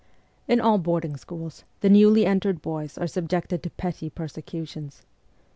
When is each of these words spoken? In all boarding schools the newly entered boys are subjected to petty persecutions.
In 0.47 0.59
all 0.59 0.79
boarding 0.79 1.15
schools 1.15 1.63
the 1.81 1.87
newly 1.91 2.25
entered 2.25 2.59
boys 2.59 2.97
are 2.97 3.05
subjected 3.05 3.61
to 3.61 3.69
petty 3.69 4.09
persecutions. 4.09 5.03